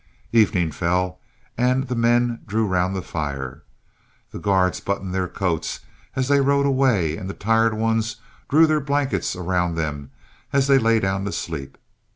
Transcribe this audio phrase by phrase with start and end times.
[0.31, 1.19] Evening fell,
[1.59, 3.61] and the men drew round the fires.
[4.31, 5.81] The guards buttoned their coats
[6.15, 8.15] as they rode away, and the tired ones
[8.49, 10.09] drew their blankets around them
[10.51, 11.77] as they lay down to sleep.